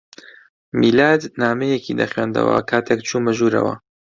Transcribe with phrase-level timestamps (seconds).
[0.79, 3.73] میلاد نامەیەکی دەخوێندەوە کاتێک چوومە ژوورەوە.